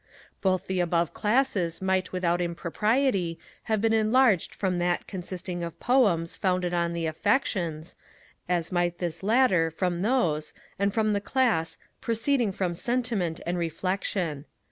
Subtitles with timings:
[0.41, 6.35] Both the above classes might without impropriety have been enlarged from that consisting of 'Poems
[6.35, 7.95] founded on the Affections;'
[8.49, 14.45] as might this latter from those, and from the class 'proceeding from Sentiment and Reflection.'